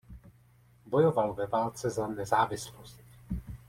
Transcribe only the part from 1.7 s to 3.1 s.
za nezávislost.